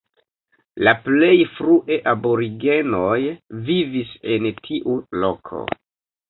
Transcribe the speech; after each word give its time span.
La 0.85 0.93
plej 1.07 1.33
frue 1.57 1.97
aborigenoj 2.11 3.19
vivis 3.69 4.15
en 4.37 4.49
tiu 4.65 4.97
loko. 5.27 5.63